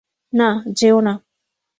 না, 0.33 0.49
যেও 0.77 0.97
না! 1.01 1.13